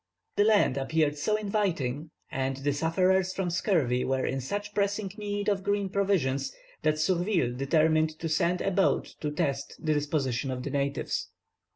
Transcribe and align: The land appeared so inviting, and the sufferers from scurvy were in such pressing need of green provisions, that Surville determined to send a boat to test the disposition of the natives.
The 0.35 0.45
land 0.45 0.77
appeared 0.77 1.15
so 1.19 1.35
inviting, 1.35 2.09
and 2.31 2.57
the 2.57 2.73
sufferers 2.73 3.35
from 3.35 3.51
scurvy 3.51 4.03
were 4.03 4.25
in 4.25 4.41
such 4.41 4.73
pressing 4.73 5.11
need 5.15 5.47
of 5.47 5.61
green 5.63 5.89
provisions, 5.89 6.51
that 6.81 6.97
Surville 6.97 7.53
determined 7.55 8.17
to 8.17 8.27
send 8.27 8.61
a 8.61 8.71
boat 8.71 9.13
to 9.19 9.29
test 9.29 9.75
the 9.77 9.93
disposition 9.93 10.49
of 10.49 10.63
the 10.63 10.71
natives. 10.71 11.29